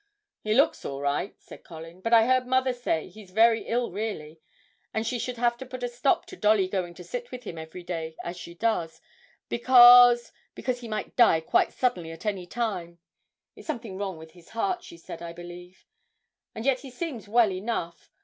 'He 0.43 0.55
looks 0.55 0.83
all 0.83 0.99
right,' 0.99 1.39
said 1.39 1.63
Colin, 1.63 2.01
'but 2.01 2.11
I 2.11 2.25
heard 2.25 2.47
mother 2.47 2.73
say 2.73 3.05
that 3.05 3.11
he's 3.13 3.29
very 3.29 3.67
ill 3.67 3.91
really, 3.91 4.41
and 4.95 5.05
she 5.05 5.19
should 5.19 5.37
have 5.37 5.57
to 5.59 5.65
put 5.67 5.83
a 5.83 5.87
stop 5.87 6.25
to 6.25 6.35
Dolly 6.35 6.67
going 6.67 6.95
to 6.95 7.03
sit 7.03 7.29
with 7.29 7.43
him 7.43 7.59
every 7.59 7.83
day 7.83 8.15
as 8.23 8.35
she 8.35 8.55
does, 8.55 8.99
because 9.47 10.31
because 10.55 10.79
he 10.79 10.87
might 10.87 11.15
die 11.15 11.39
quite 11.39 11.71
suddenly 11.71 12.09
at 12.11 12.25
any 12.25 12.47
time 12.47 12.97
it's 13.55 13.67
something 13.67 13.95
wrong 13.95 14.17
with 14.17 14.31
his 14.31 14.49
heart, 14.49 14.83
she 14.83 14.97
said, 14.97 15.21
I 15.21 15.33
believe. 15.33 15.85
And 16.55 16.65
yet 16.65 16.79
he 16.79 16.89
seems 16.89 17.27
well 17.27 17.51
enough. 17.51 18.09